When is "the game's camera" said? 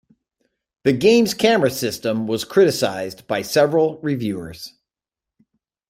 0.81-1.69